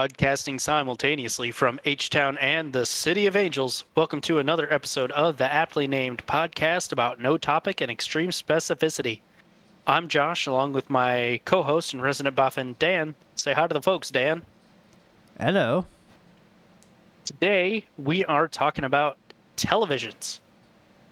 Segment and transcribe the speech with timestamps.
[0.00, 5.36] Broadcasting simultaneously from H Town and the City of Angels, welcome to another episode of
[5.36, 9.20] the aptly named podcast about no topic and extreme specificity.
[9.86, 13.14] I'm Josh, along with my co host and resident boffin, Dan.
[13.34, 14.40] Say hi to the folks, Dan.
[15.38, 15.84] Hello.
[17.26, 19.18] Today, we are talking about
[19.58, 20.40] televisions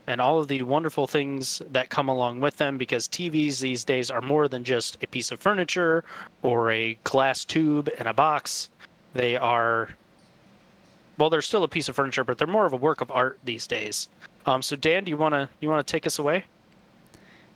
[0.07, 4.11] and all of the wonderful things that come along with them because TVs these days
[4.11, 6.03] are more than just a piece of furniture
[6.41, 8.71] or a glass tube and a box.
[9.15, 9.91] They are,
[11.17, 13.39] well, they're still a piece of furniture, but they're more of a work of art
[13.45, 14.09] these days.
[14.47, 16.45] Um, so Dan, do you wanna you wanna take us away?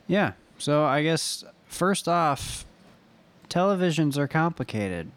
[0.07, 0.33] Yeah.
[0.59, 2.65] So I guess first off,
[3.49, 5.11] televisions are complicated.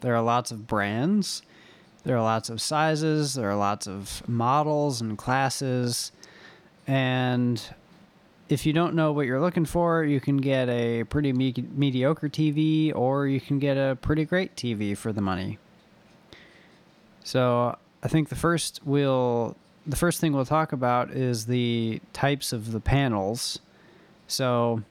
[0.00, 1.42] There are lots of brands.
[2.04, 3.34] There are lots of sizes.
[3.34, 6.12] There are lots of models and classes.
[6.86, 7.62] And
[8.48, 12.28] if you don't know what you're looking for, you can get a pretty me- mediocre
[12.28, 15.58] TV or you can get a pretty great TV for the money.
[17.22, 22.52] So, I think the first we'll the first thing we'll talk about is the types
[22.52, 23.60] of the panels.
[24.26, 24.82] So,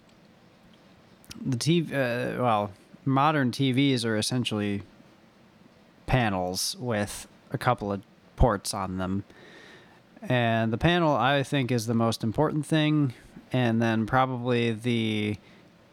[1.43, 2.71] the TV uh, well,
[3.05, 4.83] modern TVs are essentially
[6.05, 8.01] panels with a couple of
[8.35, 9.23] ports on them.
[10.21, 13.13] And the panel, I think, is the most important thing.
[13.53, 15.37] And then probably the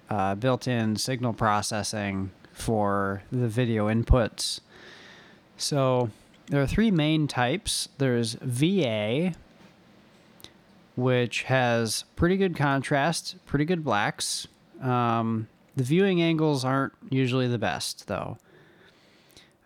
[0.08, 4.60] uh, built in signal processing for the video inputs.
[5.56, 6.10] So
[6.48, 9.34] there are three main types there's VA,
[10.96, 14.48] which has pretty good contrast, pretty good blacks.
[14.82, 18.38] Um, the viewing angles aren't usually the best, though.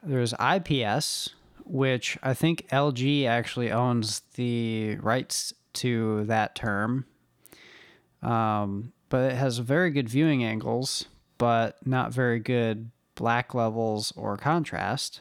[0.02, 1.30] There's IPS,
[1.64, 7.06] which I think LG actually owns the rights to that term.
[8.24, 11.04] Um, but it has very good viewing angles,
[11.38, 15.20] but not very good black levels or contrast.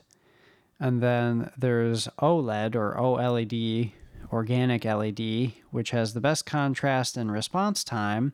[0.80, 3.92] And then there's OLED or OLED,
[4.32, 8.34] organic LED, which has the best contrast and response time,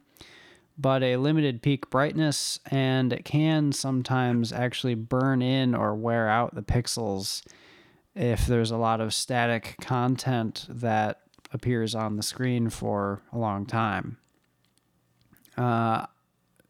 [0.78, 6.56] but a limited peak brightness, and it can sometimes actually burn in or wear out
[6.56, 7.44] the pixels
[8.16, 11.22] if there's a lot of static content that
[11.52, 14.18] appears on the screen for a long time.
[15.60, 16.06] Uh,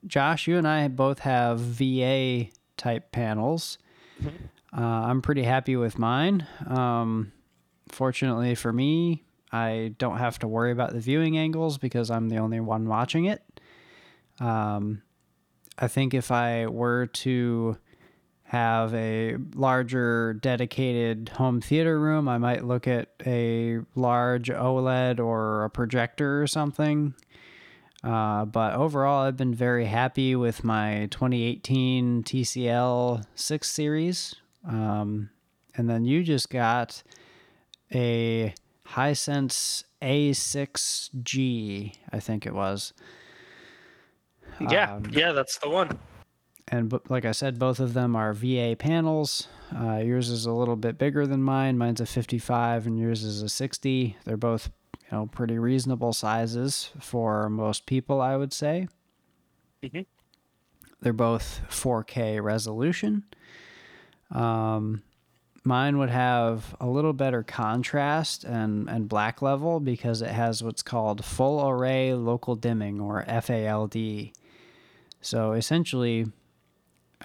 [0.07, 3.77] Josh, you and I both have VA type panels.
[4.21, 4.81] Mm-hmm.
[4.81, 6.47] Uh, I'm pretty happy with mine.
[6.67, 7.31] Um,
[7.89, 12.37] fortunately for me, I don't have to worry about the viewing angles because I'm the
[12.37, 13.41] only one watching it.
[14.39, 15.01] Um,
[15.77, 17.77] I think if I were to
[18.43, 25.65] have a larger dedicated home theater room, I might look at a large OLED or
[25.65, 27.13] a projector or something.
[28.03, 34.35] Uh, but overall, I've been very happy with my 2018 TCL 6 series.
[34.67, 35.29] Um,
[35.75, 37.03] and then you just got
[37.93, 38.53] a
[38.87, 42.93] Hisense A6G, I think it was.
[44.59, 45.99] Yeah, um, yeah, that's the one
[46.71, 49.47] and like I said, both of them are VA panels.
[49.75, 51.77] Uh, yours is a little bit bigger than mine.
[51.77, 54.17] Mine's a 55, and yours is a 60.
[54.23, 54.69] They're both,
[55.11, 58.87] you know, pretty reasonable sizes for most people, I would say.
[59.83, 60.01] Mm-hmm.
[61.01, 63.23] They're both 4K resolution.
[64.31, 65.01] Um,
[65.63, 70.83] mine would have a little better contrast and, and black level because it has what's
[70.83, 74.31] called full array local dimming or FALD.
[75.21, 76.27] So essentially,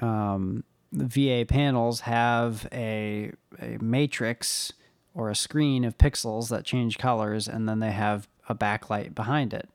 [0.01, 4.73] um, the VA panels have a, a matrix
[5.15, 9.55] or a screen of pixels that change colors, and then they have a backlight behind
[9.55, 9.69] it.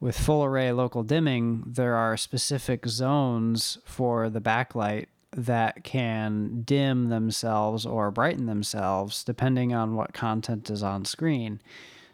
[0.00, 7.08] With full array local dimming, there are specific zones for the backlight that can dim
[7.08, 11.60] themselves or brighten themselves depending on what content is on screen.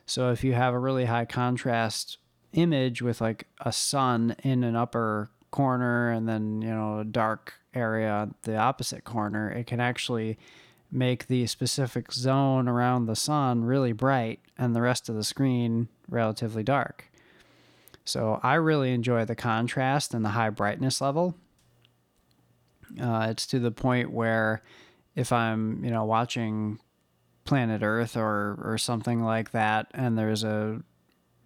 [0.07, 2.19] So if you have a really high contrast
[2.53, 7.55] image with like a sun in an upper corner and then you know a dark
[7.75, 10.39] area the opposite corner it can actually
[10.91, 15.89] make the specific zone around the sun really bright and the rest of the screen
[16.09, 17.11] relatively dark.
[18.05, 21.35] So i really enjoy the contrast and the high brightness level.
[23.01, 24.63] Uh, it's to the point where
[25.15, 26.79] if i'm you know watching
[27.45, 30.81] planet earth or or something like that and there's a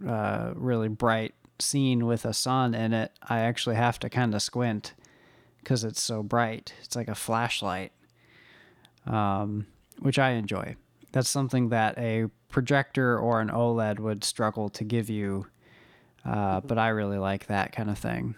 [0.06, 4.43] uh, really bright scene with a sun in it, I actually have to kind of
[4.43, 4.95] squint
[5.59, 6.75] because it's so bright.
[6.83, 7.93] It's like a flashlight,
[9.06, 9.66] um,
[10.00, 10.76] which I enjoy.
[11.12, 15.46] That's something that a projector or an OLED would struggle to give you,
[16.25, 18.34] uh, but I really like that kind of thing.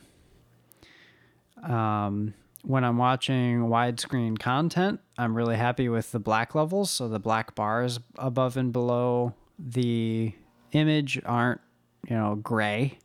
[1.63, 6.91] Um, when I'm watching widescreen content, I'm really happy with the black levels.
[6.91, 10.33] So the black bars above and below the
[10.73, 11.61] image aren't,
[12.09, 12.99] you know, gray.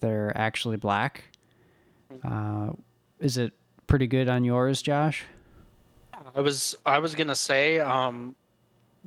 [0.00, 1.24] They're actually black.
[2.24, 2.72] Uh,
[3.18, 3.52] is it
[3.86, 5.24] pretty good on yours, Josh?
[6.34, 8.34] I was I was gonna say, um,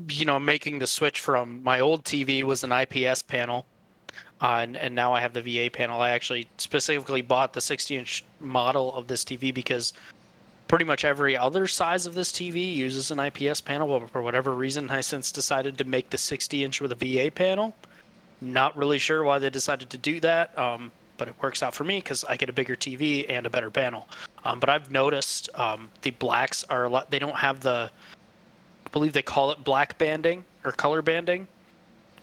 [0.10, 3.66] you know, making the switch from my old TV was an IPS panel,
[4.42, 6.01] uh, and and now I have the VA panel.
[6.01, 9.94] I actually specifically bought the 60 inch model of this TV because
[10.68, 14.00] pretty much every other size of this TV uses an IPS panel.
[14.00, 17.75] But for whatever reason, Hisense decided to make the 60 inch with a VA panel.
[18.42, 20.57] Not really sure why they decided to do that.
[20.57, 23.50] Um, but it works out for me because I get a bigger TV and a
[23.50, 24.07] better panel.
[24.44, 27.12] Um, but I've noticed um, the blacks are a lot.
[27.12, 27.92] They don't have the,
[28.88, 31.48] I believe they call it black banding or color banding,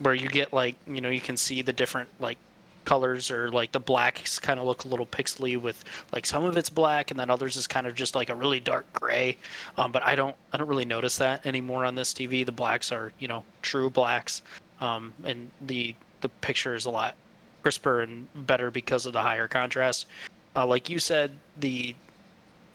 [0.00, 2.38] where you get like you know you can see the different like
[2.84, 6.56] colors or like the blacks kind of look a little pixely with like some of
[6.56, 9.36] it's black and then others is kind of just like a really dark gray
[9.76, 12.92] um, but i don't i don't really notice that anymore on this tv the blacks
[12.92, 14.42] are you know true blacks
[14.80, 17.16] um, and the the picture is a lot
[17.66, 20.06] crisper and better because of the higher contrast.
[20.54, 21.96] Uh, like you said, the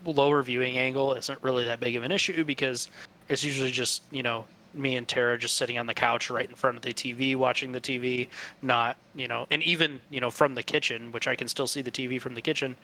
[0.04, 2.90] lower viewing angle isn't really that big of an issue because
[3.30, 4.44] it's usually just you know
[4.74, 7.72] me and Tara just sitting on the couch right in front of the TV watching
[7.72, 8.28] the TV,
[8.62, 11.82] not you know, and even you know from the kitchen, which I can still see
[11.82, 12.76] the TV from the kitchen,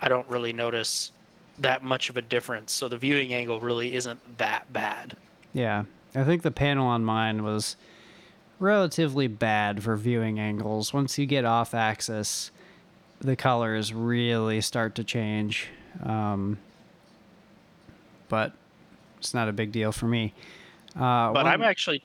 [0.00, 1.12] I don't really notice
[1.60, 2.72] that much of a difference.
[2.72, 5.16] So the viewing angle really isn't that bad.
[5.52, 5.84] Yeah,
[6.16, 7.76] I think the panel on mine was
[8.62, 10.94] relatively bad for viewing angles.
[10.94, 12.50] Once you get off axis,
[13.20, 15.68] the colors really start to change.
[16.02, 16.58] Um,
[18.28, 18.52] but
[19.18, 20.32] it's not a big deal for me.
[20.94, 22.02] Uh, but one, I'm actually.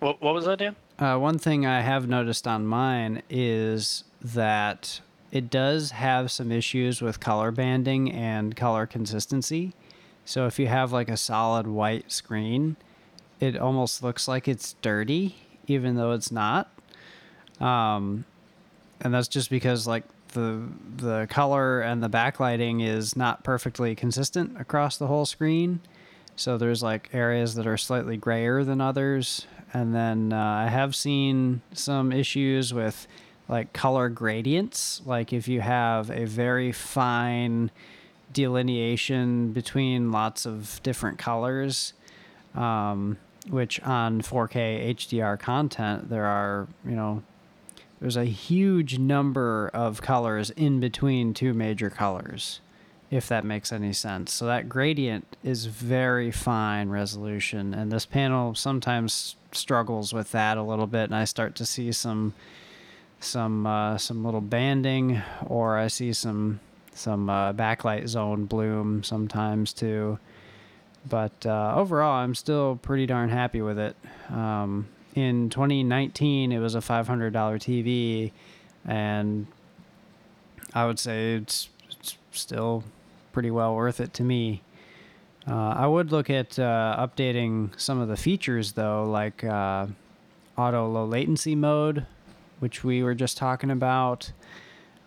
[0.00, 0.76] What, what was that, Dan?
[0.98, 5.00] Uh, one thing I have noticed on mine is that
[5.32, 9.72] it does have some issues with color banding and color consistency.
[10.24, 12.76] So if you have like a solid white screen,
[13.40, 16.70] it almost looks like it's dirty even though it's not.
[17.60, 18.24] Um,
[19.00, 20.62] and that's just because like the
[20.96, 25.80] the color and the backlighting is not perfectly consistent across the whole screen.
[26.36, 30.94] So there's like areas that are slightly grayer than others, and then uh, I have
[30.94, 33.06] seen some issues with
[33.48, 35.00] like color gradients.
[35.04, 37.70] Like if you have a very fine
[38.32, 41.92] delineation between lots of different colors,
[42.54, 43.16] um,
[43.48, 47.22] which on 4K HDR content, there are, you know,
[48.00, 52.60] there's a huge number of colors in between two major colors,
[53.10, 54.32] if that makes any sense.
[54.32, 60.62] So that gradient is very fine resolution, and this panel sometimes struggles with that a
[60.62, 62.34] little bit, and I start to see some
[63.20, 66.60] some uh, some little banding, or I see some
[66.92, 70.18] some uh, backlight zone bloom sometimes too.
[71.08, 73.96] But uh, overall, I'm still pretty darn happy with it.
[74.30, 78.32] Um, in 2019, it was a $500 TV,
[78.86, 79.46] and
[80.72, 82.84] I would say it's, it's still
[83.32, 84.62] pretty well worth it to me.
[85.46, 89.86] Uh, I would look at uh, updating some of the features though, like uh,
[90.56, 92.06] auto low latency mode,
[92.60, 94.32] which we were just talking about.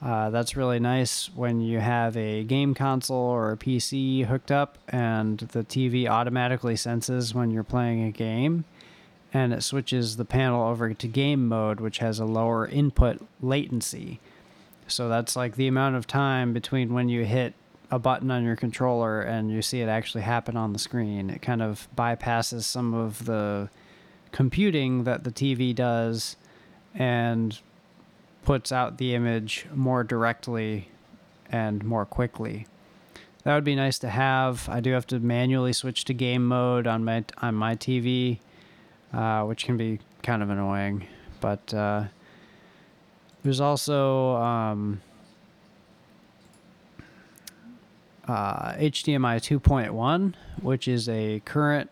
[0.01, 4.77] Uh, that's really nice when you have a game console or a PC hooked up
[4.87, 8.63] and the TV automatically senses when you're playing a game
[9.33, 14.19] and it switches the panel over to game mode, which has a lower input latency.
[14.87, 17.53] So that's like the amount of time between when you hit
[17.89, 21.29] a button on your controller and you see it actually happen on the screen.
[21.29, 23.69] It kind of bypasses some of the
[24.31, 26.35] computing that the TV does
[26.93, 27.59] and
[28.47, 30.87] puts out the image more directly
[31.51, 32.65] and more quickly.
[33.43, 34.69] That would be nice to have.
[34.69, 38.39] I do have to manually switch to game mode on my on my TV,
[39.13, 41.05] uh, which can be kind of annoying.
[41.41, 42.05] But uh,
[43.43, 45.01] there's also um,
[48.29, 51.89] uh, HDMI 2.1, which is a current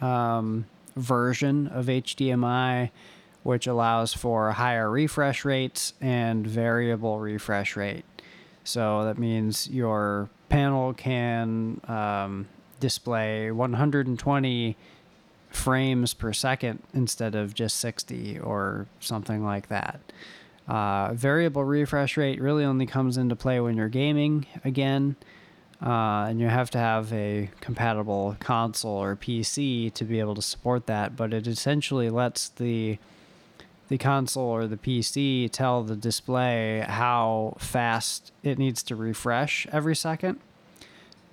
[0.00, 2.90] um, version of HDMI
[3.42, 8.04] which allows for higher refresh rates and variable refresh rate.
[8.64, 12.48] So that means your panel can um,
[12.80, 14.76] display 120
[15.50, 20.00] frames per second instead of just 60 or something like that.
[20.66, 25.16] Uh, variable refresh rate really only comes into play when you're gaming again,
[25.82, 30.42] uh, and you have to have a compatible console or PC to be able to
[30.42, 31.16] support that.
[31.16, 32.98] But it essentially lets the
[33.88, 39.96] the console or the PC tell the display how fast it needs to refresh every
[39.96, 40.38] second.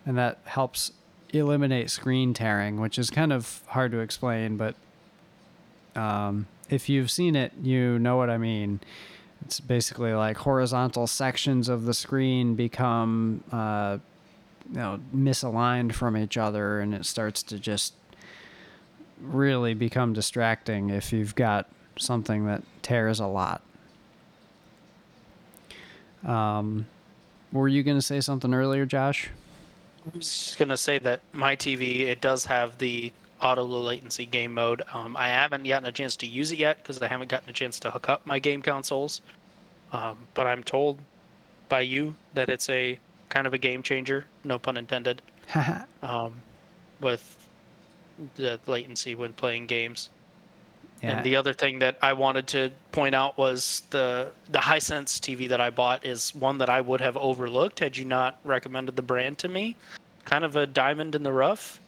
[0.05, 0.91] and that helps
[1.33, 4.75] eliminate screen tearing, which is kind of hard to explain, but
[5.95, 8.79] um, if you've seen it, you know what I mean.
[9.45, 13.97] It's basically like horizontal sections of the screen become, uh,
[14.71, 17.93] you know, misaligned from each other, and it starts to just
[19.21, 21.67] really become distracting if you've got
[21.97, 23.61] something that tears a lot.
[26.25, 26.87] Um,
[27.51, 29.29] were you going to say something earlier, Josh?
[30.05, 33.11] I was just gonna say that my TV it does have the
[33.41, 34.83] auto low latency game mode.
[34.93, 37.53] Um, I haven't gotten a chance to use it yet because I haven't gotten a
[37.53, 39.21] chance to hook up my game consoles.
[39.91, 40.99] Um, but I'm told
[41.69, 42.99] by you that it's a
[43.29, 45.21] kind of a game changer, no pun intended,
[46.03, 46.33] um,
[47.01, 47.35] with
[48.35, 50.09] the latency when playing games.
[51.01, 51.17] Yeah.
[51.17, 55.49] And the other thing that I wanted to point out was the the Hisense TV
[55.49, 59.01] that I bought is one that I would have overlooked had you not recommended the
[59.01, 59.75] brand to me.
[60.23, 61.79] Kind of a diamond in the rough.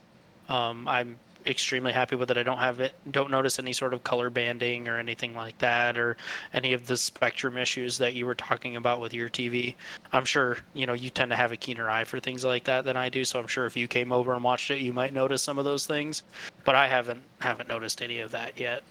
[0.50, 2.38] Um, I'm extremely happy with it.
[2.38, 5.98] I don't have it, don't notice any sort of color banding or anything like that,
[5.98, 6.18] or
[6.54, 9.76] any of the spectrum issues that you were talking about with your TV.
[10.12, 12.86] I'm sure you know you tend to have a keener eye for things like that
[12.86, 15.14] than I do, so I'm sure if you came over and watched it, you might
[15.14, 16.24] notice some of those things.
[16.66, 18.84] But I haven't haven't noticed any of that yet.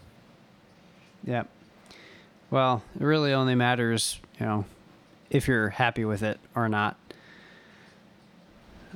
[1.24, 1.44] Yeah.
[2.50, 4.64] Well, it really only matters, you know,
[5.30, 6.96] if you're happy with it or not.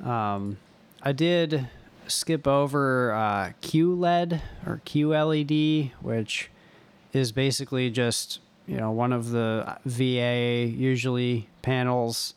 [0.05, 0.59] Um,
[1.03, 1.69] I did
[2.07, 6.51] skip over uh, QLED or QLED, which
[7.13, 12.35] is basically just you know one of the VA usually panels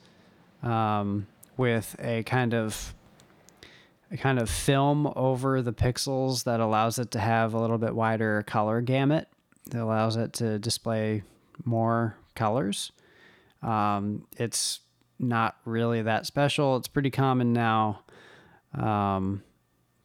[0.62, 2.94] um, with a kind of
[4.12, 7.96] a kind of film over the pixels that allows it to have a little bit
[7.96, 9.28] wider color gamut.
[9.68, 11.24] It allows it to display
[11.64, 12.92] more colors.
[13.62, 14.82] Um, it's
[15.20, 16.76] not really that special.
[16.78, 18.02] It's pretty common now,
[18.74, 19.44] um,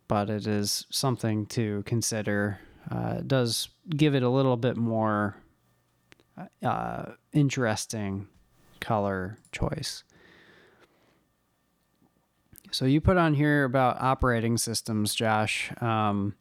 [0.06, 2.60] but it is something to consider.
[2.90, 5.36] Uh, it does give it a little bit more
[6.62, 8.28] uh, interesting
[8.80, 10.04] color choice.
[12.70, 15.72] So you put on here about operating systems, Josh.
[15.80, 16.34] Um,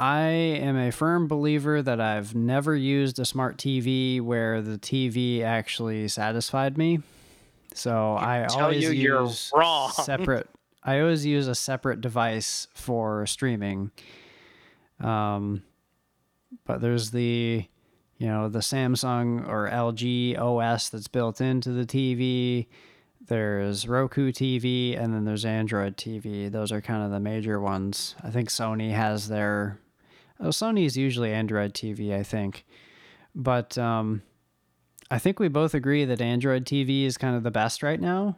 [0.00, 5.42] I am a firm believer that I've never used a smart TV where the TV
[5.42, 7.00] actually satisfied me.
[7.74, 9.52] So I tell always you use
[9.92, 10.48] separate.
[10.84, 13.90] I always use a separate device for streaming.
[15.00, 15.62] Um,
[16.64, 17.64] but there's the,
[18.18, 22.66] you know, the Samsung or LG OS that's built into the TV.
[23.26, 26.50] There's Roku TV, and then there's Android TV.
[26.50, 28.14] Those are kind of the major ones.
[28.22, 29.78] I think Sony has their.
[30.40, 32.64] Oh, Sony is usually Android TV, I think.
[33.34, 34.22] But um,
[35.10, 38.36] I think we both agree that Android TV is kind of the best right now.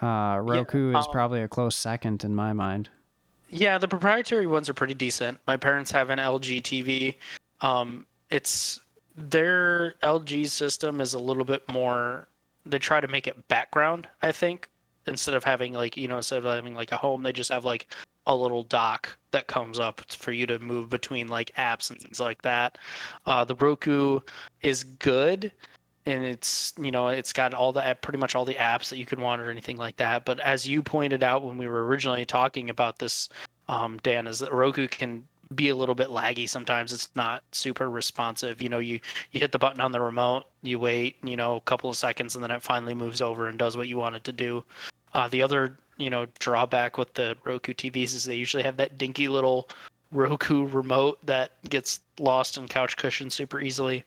[0.00, 2.88] Uh, Roku is um, probably a close second in my mind.
[3.50, 5.38] Yeah, the proprietary ones are pretty decent.
[5.46, 7.14] My parents have an LG TV.
[7.60, 8.80] Um, it's
[9.16, 12.28] their LG system is a little bit more.
[12.66, 14.68] They try to make it background, I think,
[15.06, 17.64] instead of having like you know instead of having like a home, they just have
[17.64, 17.86] like
[18.26, 22.20] a little dock that comes up for you to move between like apps and things
[22.20, 22.78] like that.
[23.26, 24.20] Uh, the Roku
[24.62, 25.52] is good
[26.06, 29.06] and it's you know it's got all the pretty much all the apps that you
[29.06, 30.24] could want or anything like that.
[30.24, 33.28] But as you pointed out when we were originally talking about this
[33.68, 36.92] um, dan is that roku can be a little bit laggy sometimes.
[36.92, 38.62] It's not super responsive.
[38.62, 39.00] You know you
[39.32, 42.34] you hit the button on the remote you wait you know a couple of seconds
[42.34, 44.64] and then it finally moves over and does what you want it to do.
[45.12, 48.98] Uh, the other you know drawback with the roku tvs is they usually have that
[48.98, 49.68] dinky little
[50.12, 54.04] roku remote that gets lost in couch cushions super easily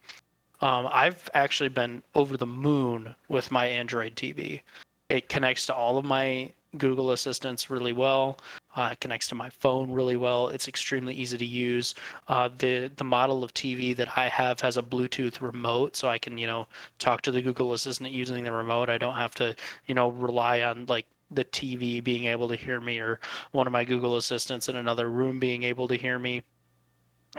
[0.62, 4.62] um, I've actually been over the moon with my Android TV.
[5.10, 8.38] It connects to all of my Google Assistants really well.
[8.76, 10.50] Uh, it connects to my phone really well.
[10.50, 11.96] It's extremely easy to use.
[12.28, 16.20] Uh, the the model of TV that I have has a Bluetooth remote, so I
[16.20, 16.68] can you know
[17.00, 18.90] talk to the Google Assistant using the remote.
[18.90, 19.56] I don't have to
[19.88, 23.20] you know rely on like the TV being able to hear me or
[23.52, 26.44] one of my Google Assistants in another room being able to hear me.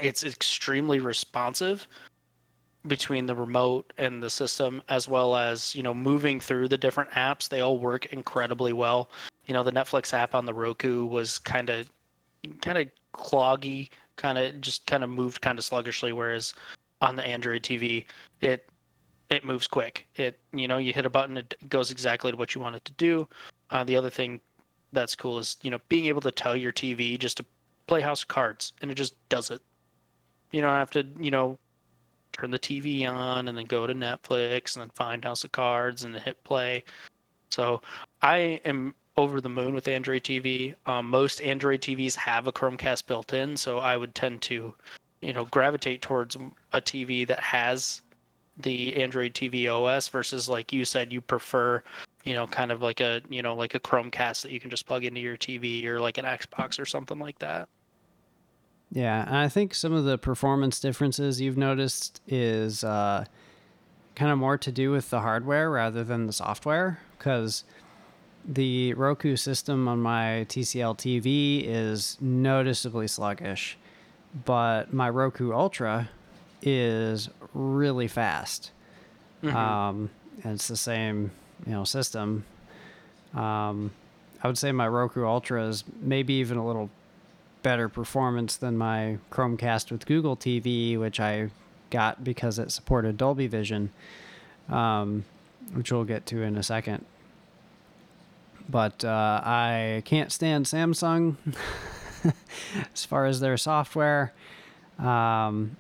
[0.01, 1.87] It's extremely responsive
[2.87, 7.11] between the remote and the system as well as you know moving through the different
[7.11, 7.49] apps.
[7.49, 9.11] They all work incredibly well.
[9.47, 11.91] You know the netflix app on the roku was kind of
[12.63, 16.55] kind of cloggy kind of just kind of moved kind of sluggishly whereas
[17.01, 18.05] on the android tv
[18.41, 18.71] it
[19.31, 20.07] it moves quick.
[20.17, 22.85] It you know you hit a button it goes exactly to what you want it
[22.85, 23.29] to do
[23.71, 24.41] uh, the other thing
[24.93, 27.45] that's cool is you know being able to tell your tv just to
[27.87, 29.61] play house of cards and it just does it
[30.51, 31.59] you don't have to you know
[32.33, 36.05] turn the TV on and then go to Netflix and then find House of Cards
[36.05, 36.85] and hit play.
[37.51, 37.83] So
[38.23, 40.75] I am over the moon with Android TV.
[40.87, 44.75] Um, most Android TVs have a Chromecast built in, so I would tend to,
[45.21, 46.37] you know, gravitate towards
[46.73, 48.03] a TV that has
[48.59, 51.83] the Android TV OS versus like you said you prefer,
[52.25, 54.87] you know, kind of like a, you know, like a Chromecast that you can just
[54.87, 57.69] plug into your TV or like an Xbox or something like that.
[58.93, 63.25] Yeah, and I think some of the performance differences you've noticed is uh,
[64.17, 67.65] kind of more to do with the hardware rather than the software because
[68.45, 73.79] the Roku system on my TCL TV is noticeably sluggish,
[74.45, 76.11] but my Roku Ultra
[76.63, 78.73] is really fast.
[79.43, 79.57] Mm-hmm.
[79.57, 80.11] Um,
[80.43, 81.31] and it's the same,
[81.67, 82.45] you know, system.
[83.35, 83.91] Um,
[84.43, 86.91] I would say my Roku Ultra is maybe even a little
[87.63, 91.51] better performance than my Chromecast with Google TV, which I
[91.91, 93.91] got because it supported Dolby Vision,
[94.69, 95.25] um,
[95.75, 97.05] which we'll get to in a second.
[98.69, 101.37] But uh, I can't stand Samsung
[102.95, 104.33] as far as their software.
[104.99, 105.77] Um,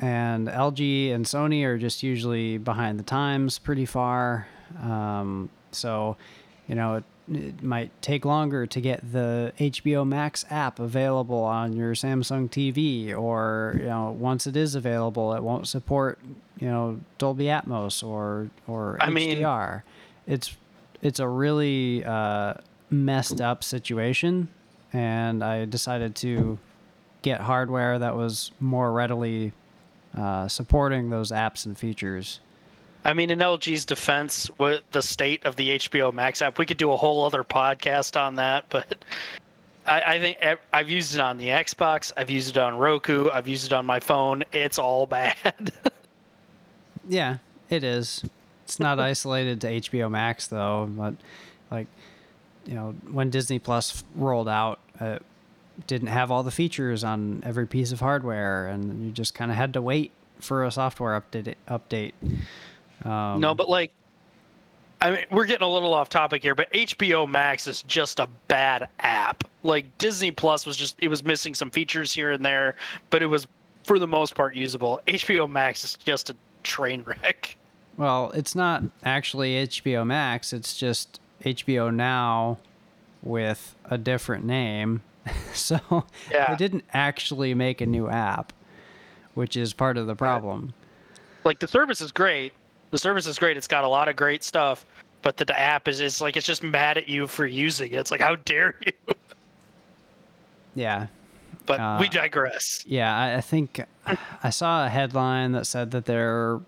[0.00, 4.46] and LG and Sony are just usually behind the times pretty far.
[4.82, 6.16] Um, so,
[6.66, 11.74] you know, it, it might take longer to get the HBO Max app available on
[11.74, 16.18] your Samsung TV, or you know, once it is available, it won't support
[16.58, 19.74] you know Dolby Atmos or or I HDR.
[19.74, 19.82] Mean,
[20.26, 20.56] it's
[21.02, 22.54] it's a really uh,
[22.90, 24.48] messed up situation,
[24.92, 26.58] and I decided to
[27.22, 29.52] get hardware that was more readily
[30.16, 32.40] uh, supporting those apps and features.
[33.08, 36.76] I mean, in LG's defense, with the state of the HBO Max app, we could
[36.76, 38.66] do a whole other podcast on that.
[38.68, 39.02] But
[39.86, 40.38] I, I think
[40.74, 43.86] I've used it on the Xbox, I've used it on Roku, I've used it on
[43.86, 44.44] my phone.
[44.52, 45.72] It's all bad.
[47.08, 47.38] yeah,
[47.70, 48.26] it is.
[48.64, 51.14] It's not isolated to HBO Max though, but
[51.70, 51.86] like
[52.66, 55.22] you know, when Disney Plus rolled out, it
[55.86, 59.56] didn't have all the features on every piece of hardware, and you just kind of
[59.56, 61.54] had to wait for a software update.
[61.66, 62.12] Update.
[63.04, 63.92] Um, no, but like,
[65.00, 68.28] I mean, we're getting a little off topic here, but HBO Max is just a
[68.48, 69.44] bad app.
[69.62, 72.76] Like Disney Plus was just it was missing some features here and there,
[73.10, 73.46] but it was
[73.84, 75.00] for the most part usable.
[75.06, 77.56] HBO Max is just a train wreck.
[77.96, 80.52] Well, it's not actually HBO Max.
[80.52, 82.58] It's just HBO Now
[83.22, 85.02] with a different name.
[85.52, 85.78] so
[86.30, 86.50] yeah.
[86.50, 88.52] they didn't actually make a new app,
[89.34, 90.72] which is part of the problem.
[91.44, 92.52] Like the service is great,
[92.90, 93.56] the service is great.
[93.56, 94.86] It's got a lot of great stuff,
[95.22, 97.96] but the, the app is it's like it's just mad at you for using it.
[97.96, 98.92] It's like how dare you?
[100.74, 101.06] Yeah.
[101.66, 102.82] But uh, we digress.
[102.86, 103.84] Yeah, I, I think
[104.42, 106.60] I saw a headline that said that they're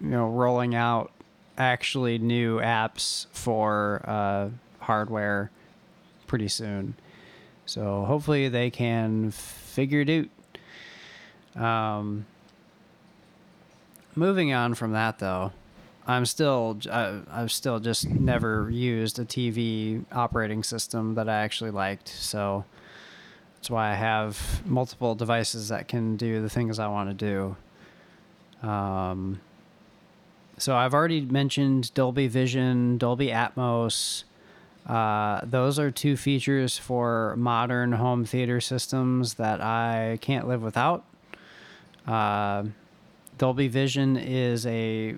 [0.00, 1.12] you know rolling out
[1.56, 4.48] actually new apps for uh,
[4.80, 5.50] hardware
[6.26, 6.94] pretty soon.
[7.66, 10.28] So hopefully they can figure it
[11.56, 11.62] out.
[11.62, 12.26] Um,
[14.14, 15.52] moving on from that though,
[16.08, 21.70] I'm still I, I've still just never used a TV operating system that I actually
[21.70, 22.08] liked.
[22.08, 22.64] So
[23.56, 27.56] that's why I have multiple devices that can do the things I want to
[28.62, 28.66] do.
[28.66, 29.40] Um,
[30.56, 34.24] so I've already mentioned Dolby Vision, Dolby Atmos.
[34.86, 41.04] Uh, those are two features for modern home theater systems that I can't live without.
[42.06, 42.64] Uh,
[43.36, 45.16] Dolby Vision is a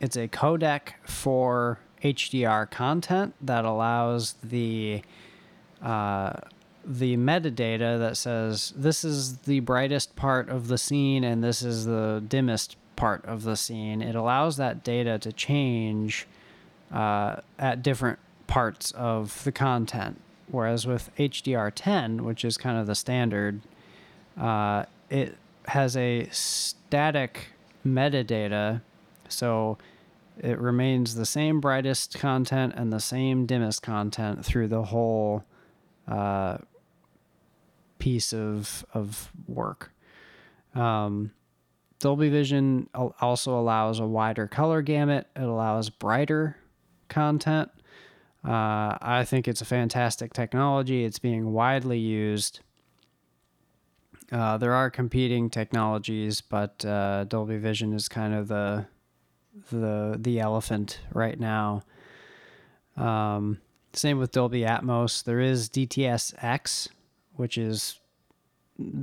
[0.00, 5.02] it's a codec for HDR content that allows the
[5.82, 6.32] uh,
[6.84, 11.84] the metadata that says this is the brightest part of the scene and this is
[11.84, 14.00] the dimmest part of the scene.
[14.00, 16.26] It allows that data to change
[16.92, 20.20] uh, at different parts of the content.
[20.50, 23.60] Whereas with HDR10, which is kind of the standard,
[24.40, 27.48] uh, it has a static
[27.86, 28.80] metadata
[29.28, 29.78] so
[30.38, 35.44] it remains the same brightest content and the same dimmest content through the whole
[36.06, 36.58] uh,
[37.98, 39.92] piece of of work.
[40.74, 41.32] Um,
[41.98, 45.26] Dolby Vision also allows a wider color gamut.
[45.34, 46.56] It allows brighter
[47.08, 47.70] content.
[48.44, 51.04] Uh, I think it's a fantastic technology.
[51.04, 52.60] It's being widely used.
[54.30, 58.86] Uh, there are competing technologies, but uh, Dolby Vision is kind of the
[59.70, 61.82] the the elephant right now.
[62.96, 63.60] Um,
[63.92, 65.24] same with Dolby Atmos.
[65.24, 66.88] There is DTS:X,
[67.34, 67.98] which is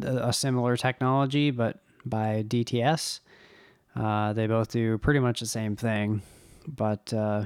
[0.03, 3.19] a similar technology, but by DTS.
[3.95, 6.21] Uh, they both do pretty much the same thing,
[6.67, 7.45] but uh,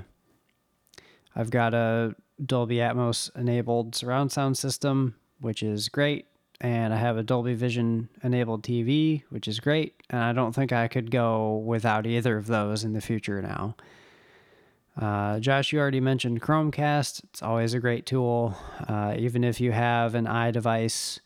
[1.36, 6.26] I've got a Dolby Atmos enabled surround sound system, which is great.
[6.62, 9.96] And I have a Dolby Vision enabled TV, which is great.
[10.10, 13.76] And I don't think I could go without either of those in the future now.
[15.00, 17.24] Uh, Josh, you already mentioned Chromecast.
[17.26, 18.58] It's always a great tool.
[18.88, 21.20] Uh, even if you have an iDevice,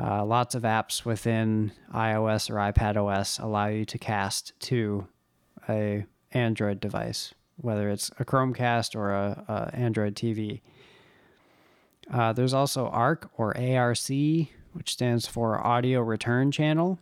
[0.00, 5.08] uh, lots of apps within iOS or iPadOS allow you to cast to
[5.68, 10.60] a Android device, whether it's a Chromecast or a, a Android TV.
[12.12, 13.98] Uh, there's also ARC or ARC,
[14.72, 16.98] which stands for Audio Return Channel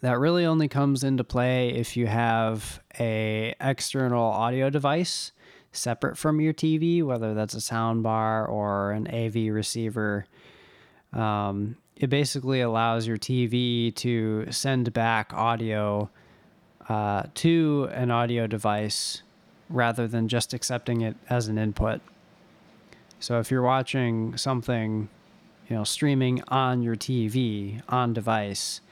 [0.00, 5.32] that really only comes into play if you have a external audio device
[5.72, 10.26] separate from your TV, whether that's a soundbar or an AV receiver.
[11.12, 16.10] Um, it basically allows your TV to send back audio
[16.88, 19.22] uh, to an audio device
[19.68, 22.00] rather than just accepting it as an input.
[23.20, 25.08] So if you're watching something,
[25.72, 28.82] you know, streaming on your TV on device,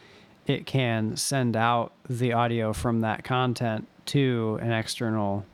[0.47, 5.45] it can send out the audio from that content to an external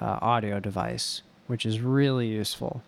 [0.00, 2.82] uh, audio device, which is really useful.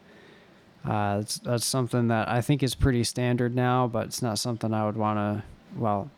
[0.84, 4.84] Uh, that's something that I think is pretty standard now, but it's not something I
[4.84, 5.44] would want to.
[5.78, 6.10] Well,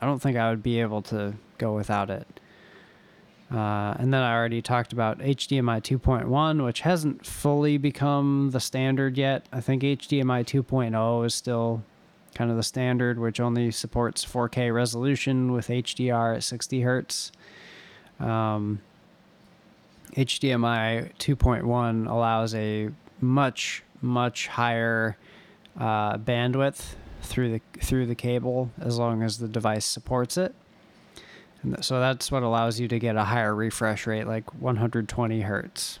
[0.00, 2.38] I don't think I would be able to go without it.
[3.52, 9.16] Uh, and then I already talked about HDMI 2.1, which hasn't fully become the standard
[9.16, 9.46] yet.
[9.52, 11.82] I think HDMI 2.0 is still
[12.34, 17.32] kind of the standard, which only supports 4K resolution with HDR at 60 hertz.
[18.18, 18.80] Um,
[20.16, 25.16] HDMI 2.1 allows a much much higher
[25.78, 30.54] uh, bandwidth through the through the cable as long as the device supports it.
[31.80, 35.98] So that's what allows you to get a higher refresh rate, like 120 hertz.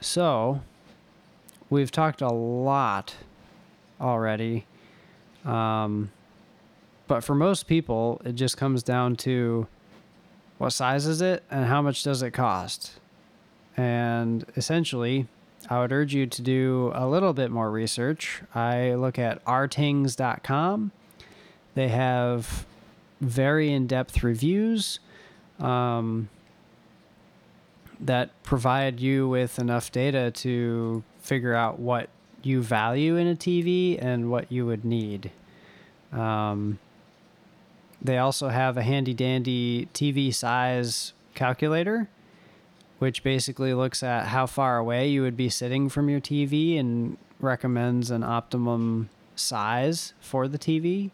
[0.00, 0.60] So
[1.70, 3.16] we've talked a lot
[4.00, 4.66] already.
[5.44, 6.10] Um,
[7.06, 9.66] but for most people, it just comes down to
[10.58, 13.00] what size is it and how much does it cost.
[13.76, 15.26] And essentially,
[15.68, 18.42] I would urge you to do a little bit more research.
[18.54, 20.92] I look at rtings.com.
[21.74, 22.66] They have
[23.20, 24.98] very in depth reviews
[25.58, 26.28] um,
[28.00, 32.08] that provide you with enough data to figure out what
[32.42, 35.30] you value in a TV and what you would need.
[36.12, 36.78] Um,
[38.02, 42.08] they also have a handy dandy TV size calculator,
[42.98, 47.16] which basically looks at how far away you would be sitting from your TV and
[47.40, 51.10] recommends an optimum size for the TV.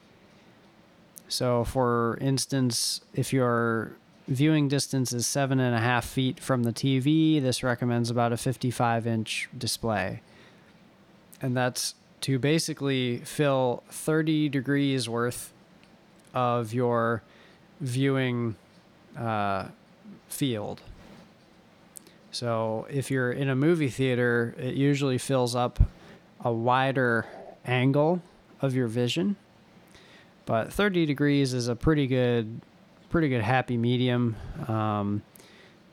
[1.28, 3.92] So, for instance, if your
[4.28, 7.40] viewing distance is seven and a half feet from the TV.
[7.40, 10.20] This recommends about a 55 inch display.
[11.40, 15.52] And that's to basically fill 30 degrees worth
[16.34, 17.22] of your
[17.80, 18.56] viewing
[19.16, 19.68] uh,
[20.28, 20.82] field.
[22.30, 25.80] So if you're in a movie theater, it usually fills up
[26.44, 27.26] a wider
[27.64, 28.20] angle
[28.60, 29.36] of your vision.
[30.48, 32.62] But 30 degrees is a pretty good
[33.10, 34.34] pretty good happy medium.
[34.66, 35.20] Um,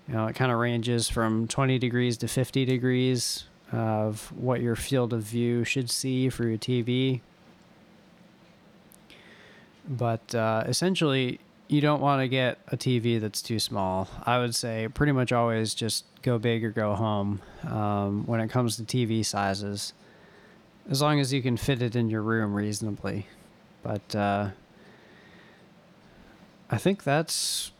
[0.08, 4.78] you know, it kind of ranges from 20 degrees to 50 degrees of what your
[4.78, 7.20] field of view should see for your TV.
[9.90, 14.08] But uh, essentially, you don't want to get a TV that's too small.
[14.24, 18.48] I would say pretty much always just go big or go home um, when it
[18.48, 19.92] comes to TV sizes,
[20.90, 23.28] as long as you can fit it in your room reasonably.
[23.86, 24.50] But uh,
[26.72, 27.72] I think that's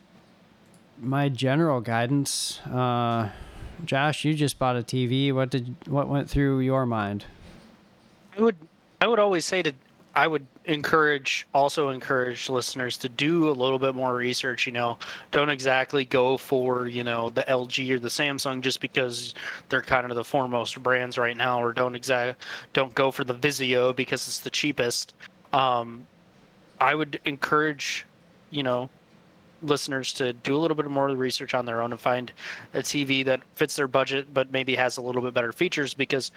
[1.00, 2.60] my general guidance.
[2.60, 3.30] Uh,
[3.84, 5.32] Josh, you just bought a TV.
[5.32, 7.24] What did what went through your mind?
[8.38, 8.56] I would
[9.00, 9.72] I would always say to
[10.14, 14.98] I would encourage also encourage listeners to do a little bit more research, you know.
[15.32, 19.34] Don't exactly go for, you know, the LG or the Samsung just because
[19.70, 22.42] they're kind of the foremost brands right now or don't exact
[22.74, 25.12] don't go for the Vizio because it's the cheapest.
[25.56, 26.06] Um
[26.80, 28.06] I would encourage
[28.50, 28.88] you know,
[29.62, 32.32] listeners to do a little bit more research on their own and find
[32.74, 36.30] a TV that fits their budget but maybe has a little bit better features because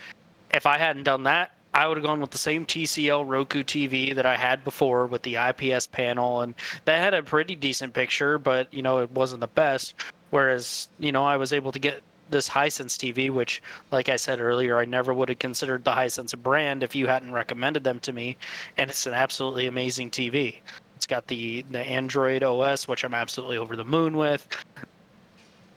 [0.52, 4.16] if I hadn't done that, I would have gone with the same TCL Roku TV
[4.16, 6.56] that I had before with the IPS panel and
[6.86, 9.96] that had a pretty decent picture, but you know, it wasn't the best.
[10.32, 13.62] Whereas, you know, I was able to get this Hisense TV, which,
[13.92, 17.32] like I said earlier, I never would have considered the Hisense brand if you hadn't
[17.32, 18.38] recommended them to me,
[18.78, 20.58] and it's an absolutely amazing TV.
[20.96, 24.48] It's got the the Android OS, which I'm absolutely over the moon with.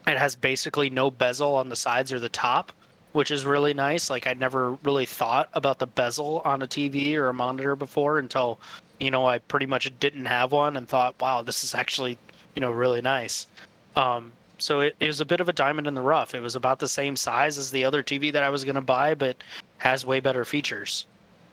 [0.07, 2.73] It has basically no bezel on the sides or the top,
[3.13, 4.11] which is really nice.
[4.11, 8.19] Like I never really thought about the bezel on a TV or a monitor before
[8.19, 8.59] until,
[8.99, 12.19] you know, I pretty much didn't have one and thought, wow, this is actually,
[12.57, 13.47] you know, really nice.
[13.95, 14.33] Um,
[14.63, 16.35] so it, it was a bit of a diamond in the rough.
[16.35, 18.81] It was about the same size as the other TV that I was going to
[18.81, 19.37] buy, but
[19.79, 21.07] has way better features.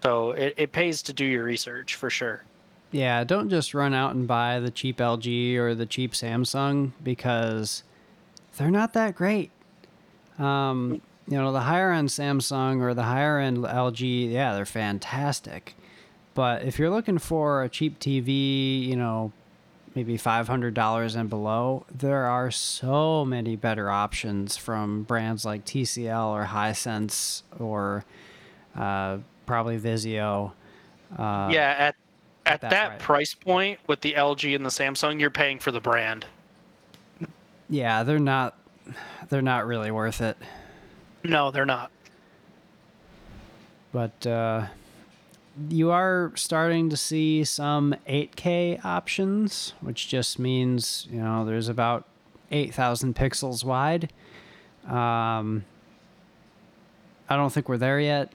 [0.04, 2.44] So it, it pays to do your research for sure.
[2.92, 7.84] Yeah, don't just run out and buy the cheap LG or the cheap Samsung because
[8.58, 9.52] they're not that great.
[10.40, 15.76] Um, you know, the higher end Samsung or the higher end LG, yeah, they're fantastic.
[16.34, 19.32] But if you're looking for a cheap TV, you know,
[19.96, 26.46] maybe $500 and below, there are so many better options from brands like TCL or
[26.46, 28.06] Hisense or
[28.76, 30.52] uh, probably Vizio.
[31.18, 31.96] Uh, yeah, at
[32.46, 33.34] at that that, price.
[33.34, 36.26] price point with the LG and the Samsung, you're paying for the brand.
[37.70, 38.58] yeah, they're not
[39.30, 40.38] they're not really worth it.
[41.24, 41.92] No, they're not.
[43.92, 44.68] But uh,
[45.70, 52.06] you are starting to see some 8K options, which just means you know there's about
[52.52, 54.12] 8,000 pixels wide.
[54.88, 55.66] Um,
[57.30, 58.34] I don't think we're there yet.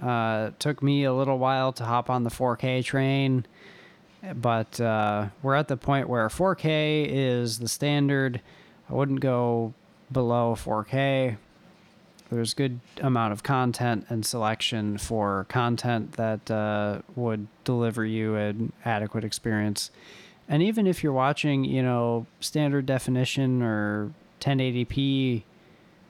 [0.00, 3.46] Uh, it took me a little while to hop on the 4K train,
[4.34, 8.40] but uh, we're at the point where 4K is the standard.
[8.88, 9.74] I wouldn't go
[10.10, 11.36] below 4K.
[12.32, 18.72] There's good amount of content and selection for content that uh, would deliver you an
[18.86, 19.90] adequate experience.
[20.48, 25.42] And even if you're watching, you know, standard definition or 1080p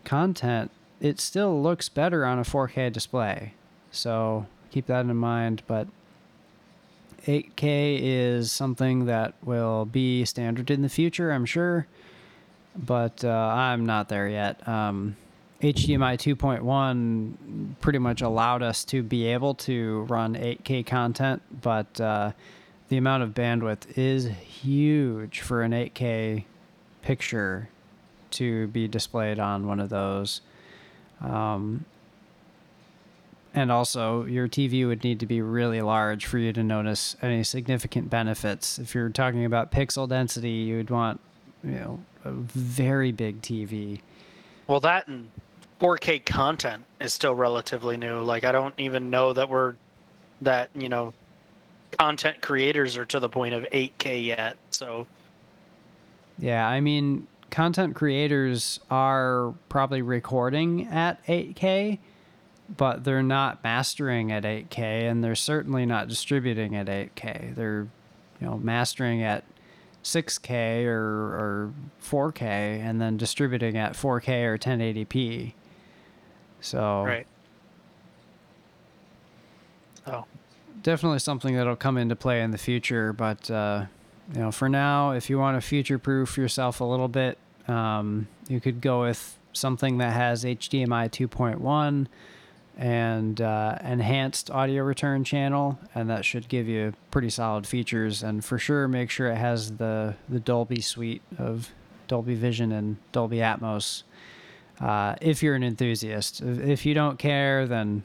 [0.04, 3.54] content, it still looks better on a 4K display.
[3.90, 5.62] So keep that in mind.
[5.66, 5.88] But
[7.26, 11.88] 8K is something that will be standard in the future, I'm sure.
[12.76, 14.66] But uh, I'm not there yet.
[14.66, 15.16] Um,
[15.62, 22.33] HDMI 2.1 pretty much allowed us to be able to run 8K content, but uh,
[22.88, 26.44] the amount of bandwidth is huge for an 8K
[27.03, 27.68] picture
[28.33, 30.40] to be displayed on one of those.
[31.20, 31.85] Um,
[33.55, 37.44] and also, your TV would need to be really large for you to notice any
[37.44, 38.81] significant benefits.
[38.81, 41.20] If you're talking about pixel density, you would want,
[41.62, 44.01] you know, a very big TV.
[44.66, 45.31] Well, that and
[45.82, 48.22] 4K content is still relatively new.
[48.22, 49.74] Like I don't even know that we're
[50.40, 51.12] that you know
[51.98, 54.56] content creators are to the point of 8K yet.
[54.70, 55.08] So
[56.38, 61.98] Yeah, I mean, content creators are probably recording at 8K,
[62.76, 67.56] but they're not mastering at 8K, and they're certainly not distributing at 8K.
[67.56, 67.88] They're,
[68.40, 69.44] you know, mastering at
[70.04, 75.54] 6K or, or 4K, and then distributing at 4K or 1080p.
[76.62, 77.27] So right.
[80.07, 80.25] Oh,
[80.83, 83.12] definitely something that'll come into play in the future.
[83.12, 83.87] But uh,
[84.33, 88.61] you know, for now, if you want to future-proof yourself a little bit, um, you
[88.61, 92.07] could go with something that has HDMI 2.1
[92.79, 98.22] and uh, enhanced audio return channel, and that should give you pretty solid features.
[98.22, 101.70] And for sure, make sure it has the the Dolby suite of
[102.09, 104.05] Dolby Vision and Dolby Atmos.
[104.80, 108.02] Uh, if you're an enthusiast, if, you don't care, then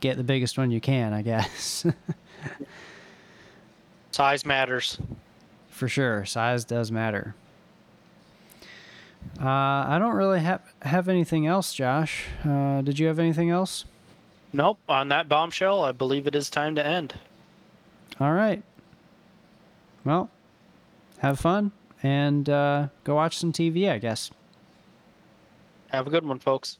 [0.00, 1.86] get the biggest one you can, I guess.
[4.10, 4.98] size matters.
[5.70, 7.34] For sure, size does matter.
[9.40, 12.26] Uh, I don't really have have anything else, Josh.
[12.44, 13.84] Uh, did you have anything else?
[14.52, 14.78] Nope.
[14.88, 17.14] On that bombshell, I believe it is time to end.
[18.20, 18.62] All right.
[20.04, 20.30] Well,
[21.18, 24.30] have fun and uh, go watch some TV, I guess.
[25.88, 26.78] Have a good one, folks.